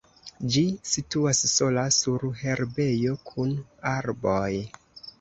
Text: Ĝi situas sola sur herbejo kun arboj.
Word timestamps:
Ĝi 0.53 0.63
situas 0.91 1.43
sola 1.53 1.85
sur 1.99 2.27
herbejo 2.41 3.17
kun 3.31 3.57
arboj. 3.97 4.53